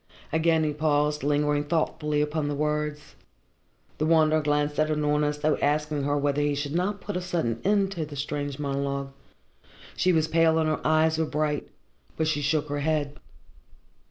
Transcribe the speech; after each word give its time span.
Again 0.33 0.63
he 0.63 0.73
paused, 0.73 1.21
lingering 1.21 1.65
thoughtfully 1.65 2.21
upon 2.21 2.47
the 2.47 2.55
words. 2.55 3.13
The 3.99 4.05
Wanderer 4.07 4.41
glanced 4.41 4.79
at 4.79 4.87
Unorna 4.89 5.25
as 5.27 5.37
though 5.37 5.57
asking 5.57 6.05
her 6.05 6.17
whether 6.17 6.41
he 6.41 6.55
should 6.55 6.73
not 6.73 7.01
put 7.01 7.15
a 7.15 7.21
sudden 7.21 7.61
end 7.63 7.91
to 7.91 8.05
the 8.07 8.15
strange 8.15 8.57
monologue. 8.57 9.11
She 9.95 10.11
was 10.11 10.27
pale 10.27 10.57
and 10.57 10.67
her 10.67 10.81
eyes 10.83 11.19
were 11.19 11.25
bright; 11.27 11.69
but 12.17 12.27
she 12.27 12.41
shook 12.41 12.67
her 12.69 12.79
head. 12.79 13.19